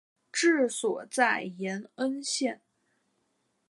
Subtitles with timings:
[0.31, 2.59] 治所在延恩县。